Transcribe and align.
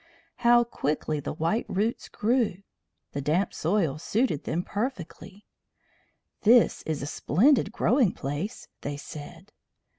How 0.37 0.63
quickly 0.63 1.19
the 1.19 1.31
white 1.31 1.67
roots 1.69 2.09
grew! 2.09 2.63
The 3.11 3.21
damp 3.21 3.53
soil 3.53 3.99
suited 3.99 4.45
them 4.45 4.63
perfectly. 4.63 5.45
"This 6.41 6.81
is 6.87 7.03
a 7.03 7.05
splendid 7.05 7.71
growing 7.71 8.11
place," 8.11 8.67
they 8.81 8.97
said. 8.97 9.51